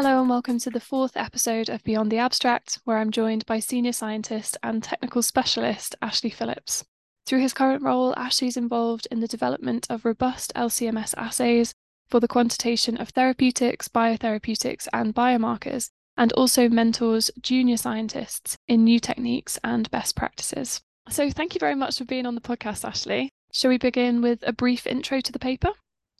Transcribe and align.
Hello, 0.00 0.20
and 0.20 0.30
welcome 0.30 0.60
to 0.60 0.70
the 0.70 0.78
fourth 0.78 1.16
episode 1.16 1.68
of 1.68 1.82
Beyond 1.82 2.12
the 2.12 2.18
Abstract, 2.18 2.78
where 2.84 2.98
I'm 2.98 3.10
joined 3.10 3.44
by 3.46 3.58
senior 3.58 3.90
scientist 3.90 4.56
and 4.62 4.80
technical 4.80 5.22
specialist 5.22 5.96
Ashley 6.00 6.30
Phillips. 6.30 6.84
Through 7.26 7.40
his 7.40 7.52
current 7.52 7.82
role, 7.82 8.14
Ashley's 8.16 8.56
involved 8.56 9.08
in 9.10 9.18
the 9.18 9.26
development 9.26 9.88
of 9.90 10.04
robust 10.04 10.52
LCMS 10.54 11.14
assays 11.16 11.74
for 12.08 12.20
the 12.20 12.28
quantitation 12.28 12.96
of 12.96 13.08
therapeutics, 13.08 13.88
biotherapeutics, 13.88 14.86
and 14.92 15.16
biomarkers, 15.16 15.90
and 16.16 16.32
also 16.34 16.68
mentors 16.68 17.32
junior 17.42 17.76
scientists 17.76 18.56
in 18.68 18.84
new 18.84 19.00
techniques 19.00 19.58
and 19.64 19.90
best 19.90 20.14
practices. 20.14 20.80
So, 21.08 21.28
thank 21.28 21.56
you 21.56 21.58
very 21.58 21.74
much 21.74 21.98
for 21.98 22.04
being 22.04 22.24
on 22.24 22.36
the 22.36 22.40
podcast, 22.40 22.84
Ashley. 22.84 23.30
Shall 23.52 23.70
we 23.70 23.78
begin 23.78 24.22
with 24.22 24.44
a 24.46 24.52
brief 24.52 24.86
intro 24.86 25.20
to 25.20 25.32
the 25.32 25.40
paper? 25.40 25.70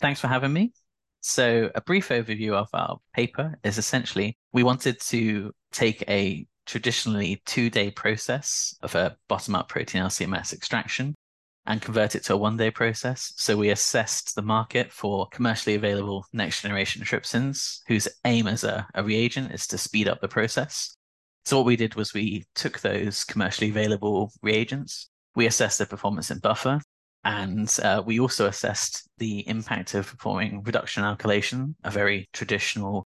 Thanks 0.01 0.21
for 0.21 0.27
having 0.27 0.53
me. 0.53 0.73
So, 1.29 1.71
a 1.75 1.83
brief 1.83 2.09
overview 2.09 2.55
of 2.55 2.71
our 2.73 3.01
paper 3.13 3.59
is 3.63 3.77
essentially 3.77 4.39
we 4.55 4.63
wanted 4.63 4.99
to 5.01 5.53
take 5.73 6.03
a 6.09 6.47
traditionally 6.65 7.43
two 7.45 7.69
day 7.69 7.91
process 7.91 8.75
of 8.81 8.95
a 8.95 9.15
bottom 9.29 9.55
up 9.55 9.69
protein 9.69 10.01
LCMS 10.01 10.55
extraction 10.55 11.15
and 11.67 11.83
convert 11.83 12.15
it 12.15 12.25
to 12.25 12.33
a 12.33 12.39
one 12.39 12.57
day 12.57 12.71
process. 12.71 13.35
So, 13.37 13.59
we 13.59 13.69
assessed 13.69 14.37
the 14.37 14.43
market 14.43 14.91
for 14.91 15.29
commercially 15.29 15.75
available 15.75 16.25
next 16.33 16.63
generation 16.63 17.03
trypsins, 17.03 17.81
whose 17.89 18.09
aim 18.25 18.47
as 18.47 18.65
a, 18.65 18.89
a 18.95 19.05
reagent 19.05 19.53
is 19.53 19.67
to 19.67 19.77
speed 19.77 20.09
up 20.09 20.23
the 20.23 20.29
process. 20.29 20.97
So, 21.45 21.59
what 21.59 21.67
we 21.67 21.77
did 21.77 21.95
was 21.95 22.15
we 22.15 22.47
took 22.55 22.81
those 22.81 23.25
commercially 23.25 23.69
available 23.69 24.33
reagents, 24.41 25.11
we 25.35 25.45
assessed 25.45 25.77
their 25.77 25.87
performance 25.87 26.31
in 26.31 26.39
buffer, 26.39 26.81
and 27.25 27.75
uh, 27.83 28.03
we 28.05 28.21
also 28.21 28.47
assessed 28.47 29.09
the 29.19 29.47
impact 29.49 29.95
of 29.95 30.07
performing 30.07 30.63
reduction 30.63 31.03
alkylation, 31.03 31.75
a 31.85 31.91
very 31.91 32.29
traditional 32.33 33.07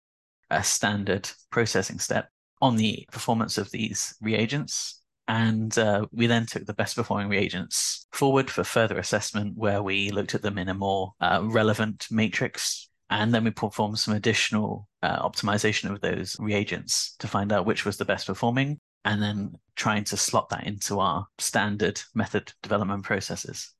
uh, 0.49 0.61
standard 0.61 1.29
processing 1.49 1.99
step, 1.99 2.29
on 2.61 2.75
the 2.75 3.07
performance 3.11 3.57
of 3.57 3.71
these 3.71 4.15
reagents. 4.21 5.01
And 5.27 5.75
uh, 5.77 6.07
we 6.11 6.27
then 6.27 6.45
took 6.45 6.65
the 6.65 6.73
best 6.73 6.95
performing 6.95 7.29
reagents 7.29 8.05
forward 8.11 8.49
for 8.51 8.63
further 8.63 8.97
assessment, 8.97 9.57
where 9.57 9.81
we 9.81 10.11
looked 10.11 10.35
at 10.35 10.41
them 10.41 10.57
in 10.57 10.67
a 10.67 10.73
more 10.73 11.13
uh, 11.21 11.41
relevant 11.43 12.07
matrix. 12.11 12.89
And 13.09 13.33
then 13.33 13.45
we 13.45 13.51
performed 13.51 13.99
some 13.99 14.13
additional 14.13 14.87
uh, 15.01 15.27
optimization 15.27 15.89
of 15.89 16.01
those 16.01 16.35
reagents 16.39 17.15
to 17.19 17.27
find 17.27 17.51
out 17.51 17.65
which 17.65 17.85
was 17.85 17.97
the 17.97 18.05
best 18.05 18.27
performing, 18.27 18.79
and 19.05 19.21
then 19.21 19.53
trying 19.75 20.03
to 20.05 20.17
slot 20.17 20.49
that 20.49 20.67
into 20.67 20.99
our 20.99 21.27
standard 21.37 22.01
method 22.13 22.53
development 22.61 23.03
processes. 23.03 23.73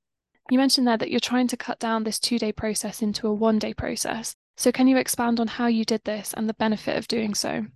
You 0.52 0.58
mentioned 0.58 0.86
there 0.86 0.98
that 0.98 1.10
you're 1.10 1.22
trying 1.22 1.48
to 1.48 1.56
cut 1.56 1.80
down 1.80 2.04
this 2.04 2.20
two 2.20 2.38
day 2.38 2.52
process 2.52 3.02
into 3.02 3.26
a 3.26 3.34
one 3.34 3.58
day 3.58 3.74
process. 3.74 4.36
So, 4.58 4.70
can 4.70 4.86
you 4.86 4.98
expand 4.98 5.40
on 5.40 5.48
how 5.48 5.68
you 5.68 5.86
did 5.86 6.04
this 6.04 6.34
and 6.34 6.50
the 6.50 6.54
benefit 6.54 6.98
of 6.98 7.08
doing 7.08 7.34
so? 7.34 7.68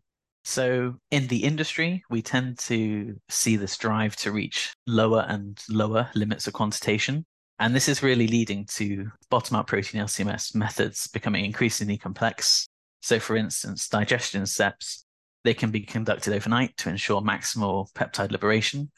So, 0.43 0.95
in 1.09 1.27
the 1.27 1.45
industry, 1.45 2.03
we 2.09 2.21
tend 2.21 2.59
to 2.59 3.15
see 3.29 3.55
this 3.55 3.77
drive 3.77 4.17
to 4.17 4.33
reach 4.33 4.73
lower 4.87 5.25
and 5.29 5.57
lower 5.69 6.09
limits 6.15 6.47
of 6.47 6.53
quantitation. 6.53 7.25
And 7.59 7.73
this 7.73 7.87
is 7.87 8.03
really 8.03 8.27
leading 8.27 8.65
to 8.71 9.09
bottom 9.29 9.55
up 9.55 9.67
protein 9.67 10.01
LCMS 10.01 10.53
methods 10.53 11.07
becoming 11.07 11.45
increasingly 11.45 11.97
complex. 11.97 12.67
So, 13.01 13.21
for 13.21 13.37
instance, 13.37 13.87
digestion 13.87 14.45
steps, 14.45 15.05
they 15.45 15.53
can 15.53 15.71
be 15.71 15.79
conducted 15.79 16.33
overnight 16.33 16.75
to 16.79 16.89
ensure 16.89 17.21
maximal 17.21 17.89
peptide 17.93 18.31
liberation. 18.31 18.91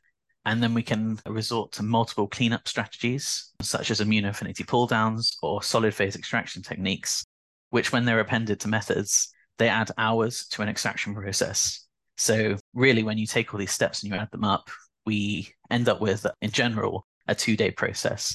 And 0.47 0.63
then 0.63 0.73
we 0.73 0.81
can 0.81 1.19
resort 1.27 1.73
to 1.73 1.83
multiple 1.83 2.25
cleanup 2.25 2.69
strategies, 2.69 3.51
such 3.61 3.91
as 3.91 3.99
immunoaffinity 3.99 4.65
pull 4.65 4.87
downs 4.87 5.37
or 5.41 5.61
solid 5.61 5.93
phase 5.93 6.15
extraction 6.15 6.61
techniques, 6.61 7.25
which, 7.71 7.91
when 7.91 8.05
they're 8.05 8.21
appended 8.21 8.61
to 8.61 8.69
methods, 8.69 9.29
they 9.57 9.67
add 9.67 9.91
hours 9.97 10.47
to 10.51 10.61
an 10.61 10.69
extraction 10.69 11.13
process. 11.13 11.85
So, 12.15 12.55
really, 12.73 13.03
when 13.03 13.17
you 13.17 13.27
take 13.27 13.53
all 13.53 13.59
these 13.59 13.73
steps 13.73 14.01
and 14.01 14.11
you 14.11 14.17
add 14.17 14.31
them 14.31 14.45
up, 14.45 14.69
we 15.05 15.53
end 15.69 15.89
up 15.89 15.99
with, 15.99 16.25
in 16.41 16.51
general, 16.51 17.05
a 17.27 17.35
two 17.35 17.57
day 17.57 17.69
process. 17.69 18.33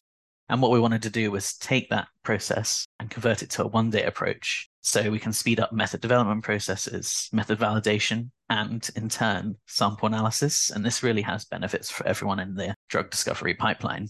And 0.51 0.61
what 0.61 0.71
we 0.71 0.81
wanted 0.81 1.01
to 1.05 1.11
do 1.11 1.31
was 1.31 1.56
take 1.56 1.89
that 1.89 2.09
process 2.25 2.84
and 3.01 3.09
convert 3.09 3.43
it 3.43 3.49
to 3.51 3.65
a 3.65 3.69
one 3.69 3.89
day 3.89 4.05
approach 4.05 4.69
so 4.83 5.11
we 5.11 5.19
can 5.19 5.33
speed 5.33 5.61
up 5.61 5.72
method 5.72 6.03
development 6.03 6.45
processes, 6.45 7.31
method 7.33 7.59
validation, 7.59 8.28
and 8.53 8.91
in 8.97 9.09
turn, 9.09 9.57
sample 9.67 10.07
analysis. 10.07 10.71
And 10.71 10.85
this 10.85 11.03
really 11.03 11.23
has 11.23 11.47
benefits 11.47 11.91
for 11.91 12.07
everyone 12.07 12.39
in 12.39 12.55
the 12.55 12.75
drug 12.91 13.11
discovery 13.11 13.55
pipeline. 13.55 14.09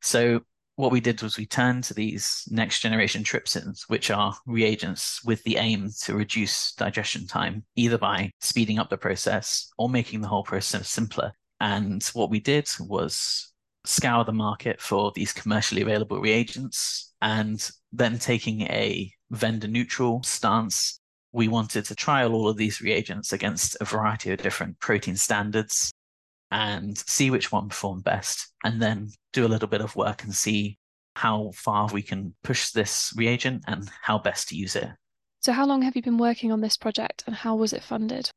So 0.00 0.42
what 0.76 0.92
we 0.92 1.00
did 1.00 1.20
was 1.22 1.36
we 1.36 1.44
turned 1.44 1.82
to 1.84 1.94
these 1.94 2.44
next 2.50 2.80
generation 2.80 3.24
trypsins, 3.24 3.82
which 3.88 4.12
are 4.12 4.36
reagents 4.46 5.24
with 5.24 5.42
the 5.42 5.56
aim 5.56 5.90
to 6.02 6.14
reduce 6.14 6.72
digestion 6.74 7.26
time, 7.26 7.64
either 7.74 7.98
by 7.98 8.30
speeding 8.40 8.78
up 8.78 8.90
the 8.90 8.96
process 8.96 9.68
or 9.76 9.88
making 9.88 10.20
the 10.20 10.28
whole 10.28 10.44
process 10.44 10.88
simpler. 10.88 11.32
And 11.60 12.02
what 12.12 12.30
we 12.30 12.38
did 12.38 12.68
was 12.78 13.52
scour 13.84 14.24
the 14.24 14.32
market 14.32 14.80
for 14.80 15.10
these 15.16 15.32
commercially 15.32 15.82
available 15.82 16.20
reagents 16.20 17.12
and 17.20 17.68
then 17.92 18.20
taking 18.20 18.62
a 18.62 19.12
vendor 19.32 19.66
neutral 19.66 20.22
stance. 20.22 20.99
We 21.32 21.48
wanted 21.48 21.84
to 21.86 21.94
trial 21.94 22.34
all 22.34 22.48
of 22.48 22.56
these 22.56 22.80
reagents 22.80 23.32
against 23.32 23.76
a 23.80 23.84
variety 23.84 24.32
of 24.32 24.42
different 24.42 24.78
protein 24.80 25.16
standards 25.16 25.92
and 26.50 26.98
see 26.98 27.30
which 27.30 27.52
one 27.52 27.68
performed 27.68 28.04
best, 28.04 28.52
and 28.64 28.82
then 28.82 29.10
do 29.32 29.46
a 29.46 29.48
little 29.48 29.68
bit 29.68 29.80
of 29.80 29.94
work 29.94 30.24
and 30.24 30.34
see 30.34 30.78
how 31.16 31.52
far 31.54 31.88
we 31.92 32.02
can 32.02 32.34
push 32.42 32.70
this 32.70 33.12
reagent 33.16 33.62
and 33.66 33.88
how 34.02 34.18
best 34.18 34.48
to 34.48 34.56
use 34.56 34.74
it. 34.74 34.88
So, 35.40 35.52
how 35.52 35.66
long 35.66 35.82
have 35.82 35.96
you 35.96 36.02
been 36.02 36.18
working 36.18 36.52
on 36.52 36.60
this 36.60 36.76
project 36.76 37.24
and 37.26 37.34
how 37.34 37.56
was 37.56 37.72
it 37.72 37.82
funded? 37.82 38.30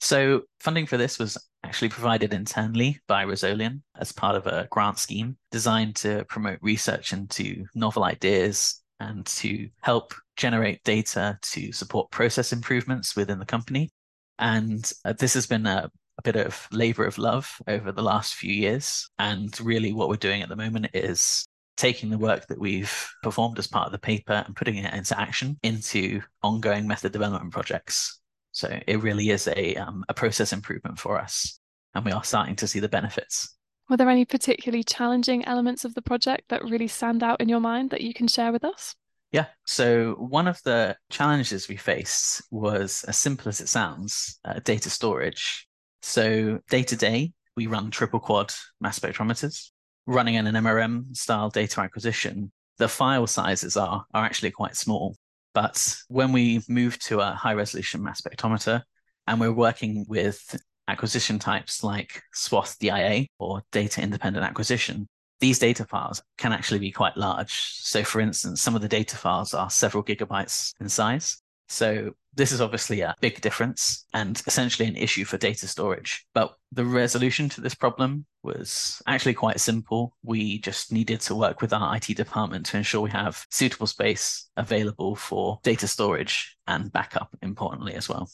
So, 0.00 0.42
funding 0.60 0.86
for 0.86 0.96
this 0.96 1.18
was 1.18 1.38
actually 1.64 1.88
provided 1.88 2.34
internally 2.34 3.00
by 3.08 3.24
Resolian 3.24 3.80
as 3.98 4.12
part 4.12 4.36
of 4.36 4.46
a 4.46 4.68
grant 4.70 4.98
scheme 4.98 5.36
designed 5.50 5.96
to 5.96 6.24
promote 6.26 6.58
research 6.60 7.12
into 7.12 7.64
novel 7.74 8.04
ideas 8.04 8.82
and 9.00 9.24
to 9.26 9.68
help 9.80 10.14
generate 10.36 10.82
data 10.84 11.38
to 11.42 11.72
support 11.72 12.10
process 12.10 12.52
improvements 12.52 13.16
within 13.16 13.38
the 13.38 13.44
company. 13.44 13.90
And 14.38 14.90
uh, 15.04 15.12
this 15.12 15.34
has 15.34 15.46
been 15.46 15.66
a, 15.66 15.90
a 16.18 16.22
bit 16.22 16.36
of 16.36 16.68
labor 16.72 17.04
of 17.04 17.18
love 17.18 17.50
over 17.68 17.92
the 17.92 18.02
last 18.02 18.34
few 18.34 18.52
years. 18.52 19.08
And 19.18 19.58
really, 19.60 19.92
what 19.92 20.08
we're 20.08 20.16
doing 20.16 20.42
at 20.42 20.48
the 20.48 20.56
moment 20.56 20.88
is 20.94 21.46
taking 21.76 22.10
the 22.10 22.18
work 22.18 22.46
that 22.46 22.58
we've 22.58 23.10
performed 23.22 23.58
as 23.58 23.66
part 23.66 23.86
of 23.86 23.92
the 23.92 23.98
paper 23.98 24.44
and 24.46 24.54
putting 24.54 24.76
it 24.76 24.94
into 24.94 25.18
action 25.18 25.58
into 25.62 26.20
ongoing 26.42 26.86
method 26.86 27.12
development 27.12 27.52
projects. 27.52 28.20
So 28.52 28.78
it 28.86 29.02
really 29.02 29.30
is 29.30 29.48
a, 29.48 29.74
um, 29.76 30.04
a 30.08 30.14
process 30.14 30.52
improvement 30.52 30.98
for 30.98 31.20
us, 31.20 31.58
and 31.94 32.04
we 32.04 32.12
are 32.12 32.22
starting 32.22 32.54
to 32.56 32.68
see 32.68 32.78
the 32.78 32.88
benefits. 32.88 33.56
Were 33.90 33.96
there 33.96 34.08
any 34.08 34.24
particularly 34.24 34.84
challenging 34.84 35.44
elements 35.44 35.84
of 35.84 35.94
the 35.94 36.02
project 36.02 36.44
that 36.48 36.64
really 36.64 36.88
stand 36.88 37.22
out 37.22 37.40
in 37.40 37.48
your 37.48 37.60
mind 37.60 37.90
that 37.90 38.00
you 38.00 38.14
can 38.14 38.28
share 38.28 38.52
with 38.52 38.64
us? 38.64 38.94
Yeah. 39.34 39.46
So 39.66 40.12
one 40.12 40.46
of 40.46 40.62
the 40.62 40.96
challenges 41.10 41.68
we 41.68 41.76
faced 41.76 42.40
was 42.52 43.04
as 43.08 43.18
simple 43.18 43.48
as 43.48 43.60
it 43.60 43.68
sounds 43.68 44.38
uh, 44.44 44.60
data 44.62 44.88
storage. 44.88 45.66
So 46.02 46.60
day 46.70 46.84
to 46.84 46.94
day, 46.94 47.32
we 47.56 47.66
run 47.66 47.90
triple 47.90 48.20
quad 48.20 48.54
mass 48.80 48.96
spectrometers. 48.96 49.72
Running 50.06 50.36
in 50.36 50.46
an 50.46 50.54
MRM 50.54 51.16
style 51.16 51.50
data 51.50 51.80
acquisition, 51.80 52.52
the 52.78 52.86
file 52.86 53.26
sizes 53.26 53.76
are, 53.76 54.04
are 54.14 54.24
actually 54.24 54.52
quite 54.52 54.76
small. 54.76 55.16
But 55.52 55.96
when 56.06 56.30
we 56.30 56.62
move 56.68 56.96
to 57.00 57.18
a 57.18 57.32
high 57.32 57.54
resolution 57.54 58.04
mass 58.04 58.20
spectrometer 58.20 58.82
and 59.26 59.40
we're 59.40 59.50
working 59.50 60.06
with 60.08 60.56
acquisition 60.86 61.40
types 61.40 61.82
like 61.82 62.22
swath 62.34 62.76
DIA 62.78 63.26
or 63.40 63.62
data 63.72 64.00
independent 64.00 64.46
acquisition, 64.46 65.08
these 65.40 65.58
data 65.58 65.84
files 65.84 66.22
can 66.38 66.52
actually 66.52 66.80
be 66.80 66.90
quite 66.90 67.16
large. 67.16 67.52
So, 67.52 68.04
for 68.04 68.20
instance, 68.20 68.60
some 68.60 68.74
of 68.74 68.82
the 68.82 68.88
data 68.88 69.16
files 69.16 69.54
are 69.54 69.70
several 69.70 70.04
gigabytes 70.04 70.72
in 70.80 70.88
size. 70.88 71.40
So, 71.68 72.12
this 72.34 72.52
is 72.52 72.60
obviously 72.60 73.00
a 73.00 73.14
big 73.20 73.40
difference 73.40 74.06
and 74.12 74.42
essentially 74.46 74.88
an 74.88 74.96
issue 74.96 75.24
for 75.24 75.38
data 75.38 75.68
storage. 75.68 76.26
But 76.34 76.54
the 76.72 76.84
resolution 76.84 77.48
to 77.50 77.60
this 77.60 77.74
problem 77.74 78.26
was 78.42 79.00
actually 79.06 79.34
quite 79.34 79.60
simple. 79.60 80.16
We 80.22 80.58
just 80.58 80.92
needed 80.92 81.20
to 81.22 81.34
work 81.34 81.62
with 81.62 81.72
our 81.72 81.96
IT 81.96 82.16
department 82.16 82.66
to 82.66 82.76
ensure 82.76 83.00
we 83.00 83.10
have 83.10 83.46
suitable 83.50 83.86
space 83.86 84.48
available 84.56 85.14
for 85.14 85.60
data 85.62 85.86
storage 85.86 86.56
and 86.66 86.92
backup, 86.92 87.36
importantly, 87.40 87.94
as 87.94 88.08
well. 88.08 88.28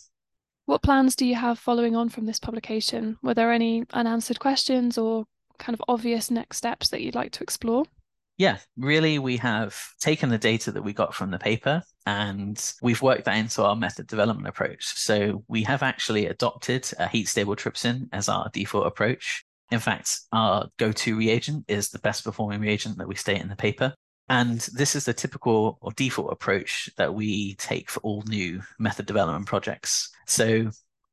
What 0.67 0.83
plans 0.83 1.17
do 1.17 1.27
you 1.27 1.35
have 1.35 1.59
following 1.59 1.97
on 1.97 2.09
from 2.09 2.27
this 2.27 2.39
publication? 2.39 3.19
Were 3.23 3.35
there 3.35 3.53
any 3.53 3.85
unanswered 3.93 4.39
questions 4.39 4.97
or 4.97 5.27
kind 5.61 5.75
of 5.75 5.83
obvious 5.87 6.31
next 6.31 6.57
steps 6.57 6.89
that 6.89 7.03
you'd 7.03 7.15
like 7.15 7.31
to 7.33 7.45
explore? 7.45 7.85
Yeah, 8.37 8.57
really, 8.79 9.19
we 9.19 9.37
have 9.37 9.79
taken 10.01 10.31
the 10.31 10.39
data 10.39 10.73
that 10.73 10.83
we 10.83 10.95
got 10.95 11.15
from 11.15 11.31
the 11.31 11.39
paper 11.39 11.83
and 12.07 12.73
we've 12.81 13.03
worked 13.03 13.27
that 13.27 13.37
into 13.37 13.63
our 13.63 13.77
method 13.77 14.07
development 14.07 14.49
approach. 14.49 14.87
So 14.97 15.45
we 15.47 15.63
have 15.65 15.83
actually 15.83 16.25
adopted 16.27 16.91
a 16.99 17.07
heat 17.07 17.29
stable 17.29 17.55
trypsin 17.55 18.09
as 18.13 18.31
our 18.31 18.49
default 18.53 18.87
approach. 18.87 19.45
In 19.71 19.79
fact, 19.79 20.21
our 20.33 20.69
go 20.79 20.91
to 20.91 21.17
reagent 21.19 21.67
is 21.69 21.91
the 21.91 21.99
best 21.99 22.25
performing 22.25 22.61
reagent 22.61 22.97
that 22.97 23.07
we 23.07 23.15
state 23.15 23.43
in 23.43 23.49
the 23.49 23.57
paper. 23.57 23.95
And 24.31 24.61
this 24.73 24.97
is 24.97 25.05
the 25.05 25.13
typical 25.13 25.77
or 25.83 25.93
default 25.93 26.33
approach 26.33 26.89
that 26.97 27.13
we 27.13 27.57
take 27.57 27.91
for 27.91 28.01
all 28.01 28.23
new 28.27 28.63
method 28.79 29.05
development 29.05 29.47
projects. 29.47 30.09
So, 30.27 30.71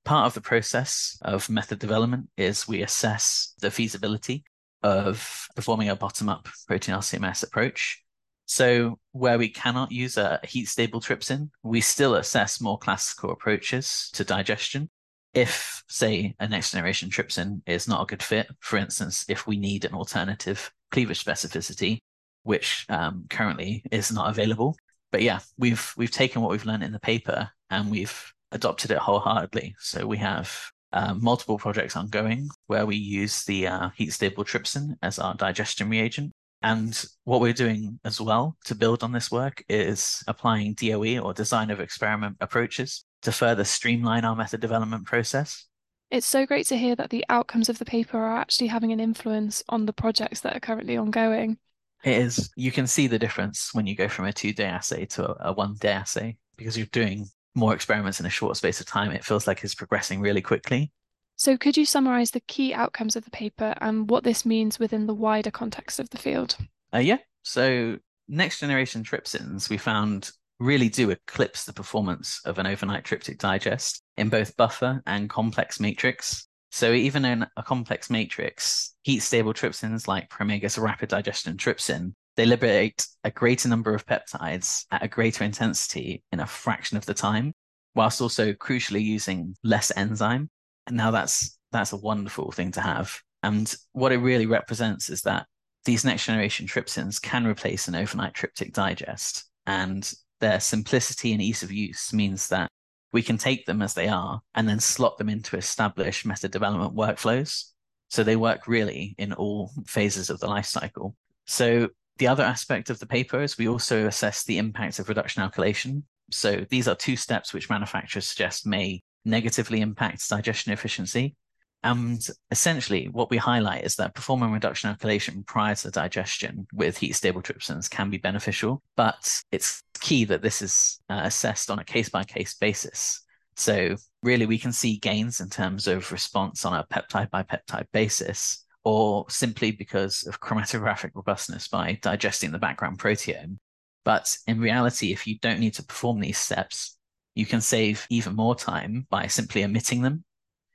part 0.08 0.26
of 0.26 0.34
the 0.34 0.42
process 0.42 1.20
of 1.22 1.50
method 1.50 1.80
development 1.80 2.30
is 2.38 2.66
we 2.66 2.82
assess 2.82 3.54
the 3.60 3.70
feasibility 3.70 4.46
of 4.82 5.50
performing 5.54 5.90
a 5.90 5.98
bottom 5.98 6.30
up 6.30 6.48
protein 6.66 6.96
LCMS 6.96 7.44
approach. 7.44 8.02
So, 8.46 9.00
where 9.12 9.38
we 9.38 9.50
cannot 9.50 9.92
use 9.92 10.16
a 10.16 10.40
heat 10.44 10.70
stable 10.70 11.02
trypsin, 11.02 11.50
we 11.62 11.82
still 11.82 12.16
assess 12.16 12.62
more 12.62 12.78
classical 12.78 13.32
approaches 13.32 14.10
to 14.14 14.24
digestion. 14.24 14.90
If, 15.34 15.84
say, 15.90 16.34
a 16.40 16.48
next 16.48 16.72
generation 16.72 17.10
trypsin 17.10 17.62
is 17.68 17.90
not 17.90 18.02
a 18.02 18.06
good 18.06 18.24
fit, 18.24 18.48
for 18.62 18.78
instance, 18.78 19.26
if 19.28 19.46
we 19.46 19.58
need 19.58 19.84
an 19.84 19.94
alternative 19.94 20.72
cleavage 20.90 21.22
specificity, 21.22 22.00
which 22.44 22.86
um, 22.88 23.26
currently 23.30 23.84
is 23.92 24.10
not 24.10 24.30
available. 24.30 24.78
But 25.12 25.22
yeah, 25.22 25.40
we've 25.58 25.94
we've 25.98 26.12
taken 26.12 26.42
what 26.42 26.52
we've 26.52 26.66
learned 26.66 26.84
in 26.84 26.94
the 26.94 27.00
paper 27.00 27.50
and 27.70 27.92
we've 27.92 28.34
adopted 28.52 28.92
it 28.92 28.98
wholeheartedly. 28.98 29.76
So 29.80 30.06
we 30.06 30.18
have 30.18 30.54
uh, 30.94 31.14
multiple 31.14 31.58
projects 31.58 31.96
ongoing 31.96 32.50
where 32.68 32.86
we 32.86 32.96
use 32.96 33.44
the 33.44 33.68
uh, 33.68 33.90
heat 33.96 34.12
stable 34.14 34.44
trypsin 34.44 34.96
as 35.02 35.20
our 35.20 35.36
digestion 35.36 35.90
reagent. 35.90 36.32
And 36.64 37.06
what 37.24 37.42
we're 37.42 37.54
doing 37.54 38.00
as 38.04 38.20
well 38.20 38.58
to 38.66 38.74
build 38.74 39.04
on 39.04 39.12
this 39.12 39.30
work 39.30 39.64
is 39.70 40.24
applying 40.28 40.74
DOE 40.74 41.20
or 41.20 41.34
design 41.34 41.70
of 41.70 41.80
experiment 41.80 42.38
approaches 42.40 43.06
to 43.22 43.32
further 43.32 43.64
streamline 43.64 44.26
our 44.26 44.36
method 44.36 44.62
development 44.62 45.06
process. 45.06 45.68
It's 46.10 46.26
so 46.26 46.46
great 46.46 46.66
to 46.68 46.78
hear 46.78 46.96
that 46.96 47.10
the 47.10 47.26
outcomes 47.30 47.70
of 47.70 47.80
the 47.80 47.86
paper 47.86 48.18
are 48.18 48.38
actually 48.38 48.68
having 48.68 48.92
an 48.92 49.00
influence 49.00 49.62
on 49.70 49.86
the 49.86 49.94
projects 49.94 50.40
that 50.42 50.56
are 50.56 50.62
currently 50.62 50.96
ongoing. 50.96 51.58
It 52.04 52.14
is. 52.14 52.50
You 52.56 52.72
can 52.72 52.88
see 52.88 53.08
the 53.08 53.20
difference 53.20 53.74
when 53.74 53.86
you 53.86 53.96
go 53.96 54.08
from 54.08 54.26
a 54.26 54.34
two 54.34 54.54
day 54.54 54.66
assay 54.66 55.06
to 55.06 55.30
a, 55.30 55.50
a 55.50 55.54
one 55.54 55.76
day 55.80 55.92
assay 55.92 56.38
because 56.56 56.78
you're 56.78 56.88
doing 56.88 57.28
more 57.58 57.74
experiments 57.74 58.20
in 58.20 58.26
a 58.26 58.30
short 58.30 58.56
space 58.56 58.80
of 58.80 58.86
time. 58.86 59.12
It 59.12 59.26
feels 59.26 59.48
like 59.48 59.64
it's 59.64 59.76
progressing 59.76 60.22
really 60.22 60.42
quickly. 60.42 60.92
So, 61.36 61.58
could 61.58 61.78
you 61.78 61.86
summarize 61.86 62.32
the 62.32 62.40
key 62.42 62.74
outcomes 62.74 63.16
of 63.16 63.26
the 63.26 63.32
paper 63.32 63.76
and 63.80 64.10
what 64.10 64.24
this 64.24 64.46
means 64.46 64.80
within 64.80 65.06
the 65.08 65.14
wider 65.14 65.52
context 65.52 66.00
of 66.00 66.10
the 66.10 66.18
field? 66.18 66.56
Uh, 66.94 67.00
yeah. 67.00 67.18
So, 67.44 67.98
next 68.28 68.60
generation 68.60 69.04
trypsins 69.04 69.70
we 69.70 69.78
found 69.78 70.32
really 70.60 70.90
do 70.90 71.12
eclipse 71.12 71.66
the 71.66 71.74
performance 71.74 72.42
of 72.46 72.58
an 72.58 72.66
overnight 72.66 73.04
tryptic 73.04 73.38
digest 73.38 74.02
in 74.18 74.30
both 74.30 74.58
buffer 74.58 75.02
and 75.06 75.30
complex 75.30 75.80
matrix. 75.80 76.48
So 76.72 76.92
even 76.92 77.26
in 77.26 77.46
a 77.56 77.64
complex 77.64 78.10
matrix, 78.10 78.96
heat 79.04 79.20
stable 79.20 79.54
trypsins 79.54 80.08
like 80.08 80.30
Promega 80.30 80.76
rapid 80.82 81.10
digestion 81.10 81.58
trypsin, 81.58 82.14
they 82.38 82.46
liberate 82.46 83.06
a 83.24 83.32
greater 83.32 83.68
number 83.68 83.94
of 83.94 84.06
peptides 84.06 84.86
at 84.92 85.04
a 85.04 85.08
greater 85.08 85.44
intensity 85.44 86.24
in 86.32 86.40
a 86.40 86.46
fraction 86.46 86.96
of 86.96 87.06
the 87.06 87.14
time, 87.14 87.52
whilst 87.96 88.22
also 88.22 88.54
crucially 88.54 89.04
using 89.04 89.56
less 89.64 89.92
enzyme. 89.98 90.50
And 90.86 90.96
now 90.96 91.12
that's 91.12 91.58
that's 91.72 91.92
a 91.92 91.98
wonderful 91.98 92.52
thing 92.52 92.72
to 92.74 92.82
have. 92.82 93.20
And 93.44 93.74
what 93.92 94.12
it 94.12 94.20
really 94.20 94.46
represents 94.46 95.10
is 95.10 95.24
that 95.24 95.48
these 95.84 96.06
next 96.06 96.26
generation 96.26 96.68
trypsins 96.68 97.22
can 97.22 97.46
replace 97.46 97.88
an 97.88 97.96
overnight 97.96 98.34
tryptic 98.34 98.72
digest. 98.72 99.46
And 99.66 100.10
their 100.40 100.60
simplicity 100.60 101.34
and 101.34 101.42
ease 101.42 101.64
of 101.64 101.72
use 101.72 102.14
means 102.14 102.48
that 102.50 102.70
we 103.14 103.24
can 103.24 103.38
take 103.38 103.66
them 103.66 103.82
as 103.82 103.94
they 103.94 104.08
are 104.08 104.42
and 104.54 104.70
then 104.70 104.80
slot 104.80 105.18
them 105.18 105.30
into 105.30 105.58
established 105.58 106.26
method 106.26 106.52
development 106.52 106.96
workflows. 106.96 107.72
So 108.10 108.24
they 108.24 108.36
work 108.36 108.68
really 108.68 109.16
in 109.18 109.34
all 109.34 109.72
phases 109.86 110.30
of 110.30 110.40
the 110.40 110.48
life 110.48 110.66
cycle. 110.66 111.16
So 111.46 111.90
the 112.18 112.28
other 112.28 112.44
aspect 112.44 112.90
of 112.90 113.00
the 113.00 113.06
paper 113.06 113.42
is 113.42 113.58
we 113.58 113.68
also 113.68 114.08
assess 114.08 114.44
the 114.44 114.58
impact 114.58 115.00
of 115.00 115.10
reduction 115.10 115.44
alkylation. 115.44 116.04
So 116.32 116.66
these 116.70 116.88
are 116.88 116.96
two 116.96 117.16
steps 117.16 117.54
which 117.54 117.70
manufacturers 117.70 118.28
suggest 118.28 118.66
may 118.66 119.02
negatively 119.26 119.82
impact 119.82 120.28
digestion 120.30 120.74
efficiency. 120.74 121.36
And 121.84 122.26
essentially, 122.50 123.08
what 123.08 123.30
we 123.30 123.38
highlight 123.38 123.86
is 123.86 123.96
that 123.98 124.16
performing 124.16 124.52
reduction 124.52 124.94
alkylation 124.94 125.46
prior 125.46 125.76
to 125.76 125.92
digestion 125.92 126.68
with 126.74 126.98
heat 126.98 127.14
stable 127.14 127.42
trypsins 127.42 127.90
can 127.90 128.10
be 128.10 128.18
beneficial, 128.18 128.82
but 128.96 129.42
it's 129.52 129.84
key 130.00 130.26
that 130.26 130.42
this 130.42 130.62
is 130.62 131.00
uh, 131.10 131.22
assessed 131.24 131.70
on 131.70 131.80
a 131.80 131.86
case 131.86 132.10
by 132.10 132.24
case 132.24 132.56
basis. 132.56 133.24
So, 133.56 133.96
really, 134.24 134.46
we 134.46 134.58
can 134.58 134.72
see 134.72 134.98
gains 134.98 135.40
in 135.40 135.50
terms 135.50 135.88
of 135.88 136.12
response 136.12 136.66
on 136.66 136.74
a 136.74 136.84
peptide 136.84 137.30
by 137.30 137.44
peptide 137.44 137.88
basis, 137.92 138.66
or 138.88 139.26
simply 139.28 139.72
because 139.72 140.26
of 140.28 140.40
chromatographic 140.46 141.12
robustness 141.14 141.68
by 141.68 142.00
digesting 142.02 142.52
the 142.52 142.58
background 142.58 142.98
proteome. 142.98 143.58
But 144.06 144.38
in 144.48 144.62
reality, 144.62 145.12
if 145.12 145.28
you 145.28 145.38
don't 145.40 145.60
need 145.60 145.74
to 145.74 145.84
perform 145.84 146.22
these 146.22 146.38
steps, 146.38 146.98
you 147.36 147.46
can 147.46 147.60
save 147.60 148.08
even 148.10 148.34
more 148.34 148.56
time 148.56 149.06
by 149.10 149.28
simply 149.28 149.66
omitting 149.66 150.04
them 150.04 150.24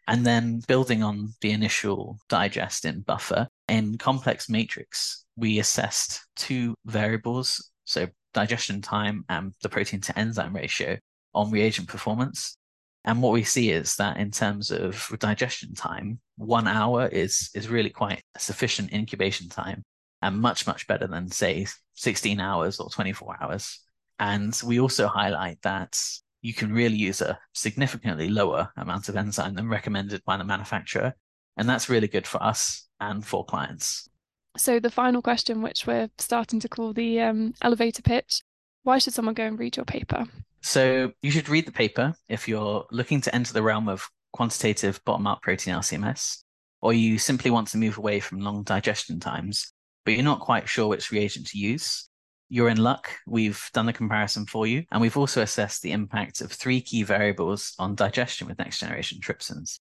and 0.09 0.27
then 0.27 0.61
building 0.69 1.03
on 1.03 1.33
the 1.41 1.53
initial 1.53 2.19
digest 2.29 2.85
in 2.85 3.01
buffer, 3.01 3.49
in 3.69 3.97
complex 3.97 4.51
matrix, 4.51 5.25
we 5.37 5.59
assessed 5.59 6.21
two 6.37 6.75
variables, 6.85 7.71
so 7.85 8.09
digestion 8.35 8.83
time 8.83 9.25
and 9.31 9.55
the 9.63 9.71
protein 9.71 10.03
to 10.03 10.19
enzyme 10.19 10.55
ratio 10.55 10.99
on 11.35 11.51
reagent 11.51 11.89
performance. 11.89 12.59
And 13.07 13.23
what 13.23 13.33
we 13.33 13.43
see 13.43 13.71
is 13.71 13.97
that 13.97 14.19
in 14.19 14.31
terms 14.31 14.71
of 14.71 15.09
digestion 15.19 15.75
time, 15.75 16.21
one 16.43 16.69
hour 16.69 17.07
is, 17.07 17.51
is 17.55 17.69
really 17.69 17.91
quite 17.91 18.23
sufficient 18.39 18.93
incubation 18.93 19.49
time 19.49 19.83
and 20.21 20.41
much, 20.41 20.67
much 20.67 20.87
better 20.87 21.07
than, 21.07 21.31
say, 21.31 21.67
16 21.95 22.41
hours 22.41 22.79
or 22.79 22.91
24 22.91 23.37
hours. 23.41 23.81
And 24.19 24.59
we 24.65 24.81
also 24.81 25.09
highlight 25.09 25.61
that 25.63 25.99
you 26.43 26.55
can 26.55 26.73
really 26.73 26.97
use 26.97 27.21
a 27.21 27.39
significantly 27.55 28.29
lower 28.29 28.71
amount 28.77 29.09
of 29.09 29.17
enzyme 29.17 29.55
than 29.55 29.69
recommended 29.69 30.23
by 30.25 30.37
the 30.37 30.45
manufacturer. 30.45 31.15
And 31.57 31.69
that's 31.69 31.89
really 31.89 32.09
good 32.09 32.27
for 32.27 32.43
us 32.43 32.89
and 33.01 33.25
for 33.25 33.45
clients. 33.45 34.09
So, 34.57 34.79
the 34.79 34.91
final 34.91 35.23
question, 35.23 35.63
which 35.63 35.87
we're 35.87 36.11
starting 36.19 36.61
to 36.61 36.69
call 36.69 36.93
the 36.93 37.21
um, 37.21 37.55
elevator 37.63 38.03
pitch 38.03 38.43
why 38.85 38.99
should 38.99 39.15
someone 39.15 39.35
go 39.35 39.45
and 39.45 39.59
read 39.59 39.77
your 39.77 39.85
paper? 39.85 40.25
So, 40.61 41.13
you 41.23 41.31
should 41.31 41.49
read 41.49 41.67
the 41.67 41.73
paper 41.73 42.15
if 42.29 42.49
you're 42.49 42.85
looking 42.91 43.21
to 43.23 43.35
enter 43.35 43.53
the 43.53 43.63
realm 43.63 43.89
of 43.89 44.09
quantitative 44.33 45.01
bottom 45.05 45.27
up 45.27 45.43
protein 45.43 45.75
LCMS, 45.75 46.39
or 46.81 46.93
you 46.93 47.19
simply 47.19 47.51
want 47.51 47.69
to 47.69 47.79
move 47.79 47.99
away 47.99 48.21
from 48.21 48.41
long 48.41 48.63
digestion 48.63 49.21
times, 49.21 49.73
but 50.05 50.15
you're 50.15 50.23
not 50.23 50.41
quite 50.41 50.69
sure 50.69 50.89
which 50.89 51.11
reagent 51.11 51.47
to 51.49 51.59
use 51.59 52.09
you're 52.53 52.69
in 52.69 52.77
luck. 52.77 53.11
We've 53.27 53.71
done 53.73 53.87
the 53.87 53.95
comparison 53.95 54.45
for 54.45 54.67
you, 54.67 54.85
and 54.93 55.01
we've 55.01 55.17
also 55.17 55.41
assessed 55.41 55.81
the 55.81 55.93
impact 55.93 56.43
of 56.43 56.53
three 56.53 56.83
key 56.83 57.03
variables 57.03 57.75
on 57.79 57.95
digestion 57.95 58.47
with 58.47 58.59
next 58.59 58.79
generation 58.79 59.21
trypsins. 59.23 59.79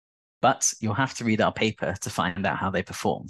But 0.42 0.72
you'll 0.80 0.94
have 0.94 1.14
to 1.14 1.24
read 1.24 1.40
our 1.40 1.52
paper 1.52 1.94
to 2.00 2.10
find 2.10 2.44
out 2.44 2.58
how 2.58 2.70
they 2.70 2.82
perform. 2.82 3.28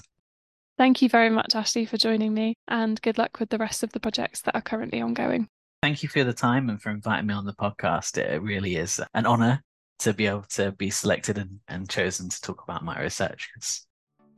Thank 0.79 1.03
you 1.03 1.11
very 1.11 1.29
much, 1.29 1.55
Ashley, 1.55 1.85
for 1.85 1.99
joining 1.99 2.33
me, 2.33 2.55
and 2.67 3.01
good 3.03 3.19
luck 3.19 3.39
with 3.39 3.51
the 3.51 3.59
rest 3.59 3.83
of 3.83 3.93
the 3.93 4.01
projects 4.01 4.41
that 4.41 4.55
are 4.55 4.63
currently 4.63 5.03
ongoing. 5.03 5.49
Thank 5.83 6.03
you 6.03 6.09
for 6.09 6.25
the 6.25 6.33
time 6.33 6.71
and 6.71 6.81
for 6.81 6.89
inviting 6.89 7.27
me 7.27 7.35
on 7.35 7.45
the 7.45 7.53
podcast. 7.53 8.17
It 8.17 8.41
really 8.41 8.77
is 8.77 9.03
an 9.13 9.27
honor 9.27 9.63
to 10.01 10.13
be 10.13 10.27
able 10.27 10.45
to 10.51 10.73
be 10.73 10.91
selected 10.91 11.39
and, 11.39 11.61
and 11.69 11.89
chosen 11.89 12.29
to 12.29 12.41
talk 12.41 12.63
about 12.63 12.85
my 12.85 13.01
research. 13.01 13.51
It's, 13.57 13.87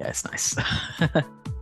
yeah, 0.01 0.09
it's 0.09 0.25
nice. 0.25 0.57